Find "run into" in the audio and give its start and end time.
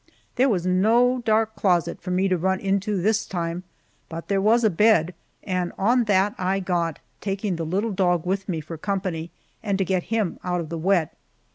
2.35-2.99